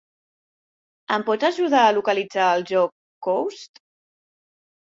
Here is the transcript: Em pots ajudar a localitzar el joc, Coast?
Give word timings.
Em 1.17 1.25
pots 1.27 1.47
ajudar 1.51 1.83
a 1.89 1.93
localitzar 1.97 2.47
el 2.57 2.65
joc, 2.73 2.97
Coast? 3.29 3.83